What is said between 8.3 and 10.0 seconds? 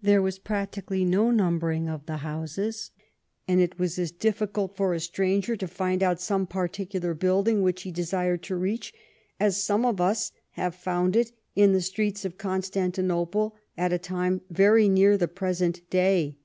to reach as some of